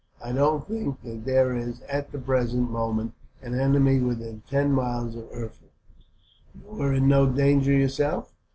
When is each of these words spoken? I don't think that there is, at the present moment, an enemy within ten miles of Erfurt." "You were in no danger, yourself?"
I 0.25 0.31
don't 0.31 0.67
think 0.67 0.99
that 1.03 1.25
there 1.25 1.53
is, 1.55 1.81
at 1.81 2.11
the 2.11 2.17
present 2.17 2.71
moment, 2.71 3.13
an 3.43 3.53
enemy 3.53 3.99
within 3.99 4.41
ten 4.49 4.71
miles 4.71 5.15
of 5.15 5.29
Erfurt." 5.31 5.69
"You 6.55 6.75
were 6.75 6.91
in 6.95 7.07
no 7.07 7.27
danger, 7.27 7.71
yourself?" 7.71 8.33